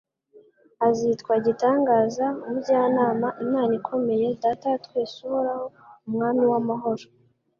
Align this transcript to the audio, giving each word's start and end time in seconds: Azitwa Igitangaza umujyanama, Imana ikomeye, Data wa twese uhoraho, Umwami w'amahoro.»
Azitwa 0.87 1.31
Igitangaza 1.41 2.25
umujyanama, 2.45 3.27
Imana 3.45 3.71
ikomeye, 3.79 4.27
Data 4.41 4.65
wa 4.73 4.79
twese 4.85 5.15
uhoraho, 5.27 5.65
Umwami 6.07 6.43
w'amahoro.» 6.51 7.05